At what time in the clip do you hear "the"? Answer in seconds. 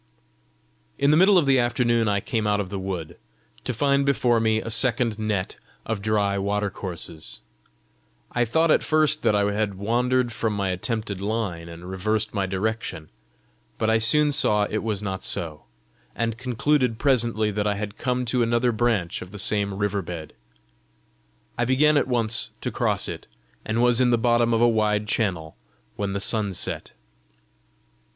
1.11-1.15, 1.45-1.59, 2.71-2.79, 19.29-19.37, 24.09-24.17, 26.13-26.19